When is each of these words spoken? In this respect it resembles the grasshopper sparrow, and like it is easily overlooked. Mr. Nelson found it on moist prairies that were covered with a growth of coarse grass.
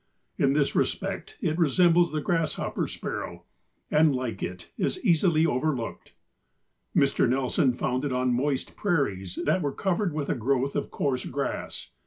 In 0.39 0.53
this 0.53 0.73
respect 0.75 1.37
it 1.41 1.59
resembles 1.59 2.11
the 2.11 2.21
grasshopper 2.21 2.87
sparrow, 2.87 3.43
and 3.91 4.15
like 4.15 4.41
it 4.41 4.71
is 4.75 4.99
easily 5.05 5.45
overlooked. 5.45 6.13
Mr. 6.95 7.29
Nelson 7.29 7.73
found 7.73 8.03
it 8.03 8.11
on 8.11 8.33
moist 8.33 8.75
prairies 8.75 9.37
that 9.45 9.61
were 9.61 9.71
covered 9.71 10.11
with 10.11 10.27
a 10.29 10.33
growth 10.33 10.75
of 10.75 10.89
coarse 10.89 11.25
grass. 11.27 11.91